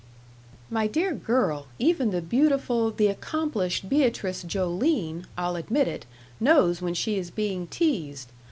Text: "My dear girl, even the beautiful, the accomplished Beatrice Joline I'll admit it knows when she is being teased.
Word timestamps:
"My 0.71 0.87
dear 0.87 1.13
girl, 1.13 1.67
even 1.77 2.09
the 2.09 2.23
beautiful, 2.23 2.89
the 2.89 3.05
accomplished 3.05 3.87
Beatrice 3.87 4.41
Joline 4.43 5.27
I'll 5.37 5.55
admit 5.55 5.87
it 5.87 6.07
knows 6.39 6.81
when 6.81 6.95
she 6.95 7.19
is 7.19 7.29
being 7.29 7.67
teased. 7.67 8.31